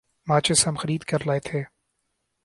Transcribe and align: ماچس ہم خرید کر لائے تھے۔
ماچس 0.27 0.67
ہم 0.67 0.75
خرید 0.75 1.03
کر 1.03 1.19
لائے 1.25 1.39
تھے۔ 1.39 1.59